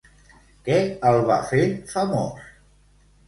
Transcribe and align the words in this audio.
Què 0.67 0.77
el 1.09 1.19
va 1.27 1.37
fer 1.51 1.61
famós? 1.91 2.47